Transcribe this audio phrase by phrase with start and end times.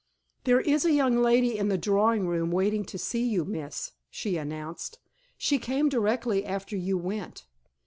[0.45, 4.35] "There is a young lady in the drawing room waiting to see you, miss," she
[4.35, 4.97] announced;
[5.37, 7.45] "she came directly after you went."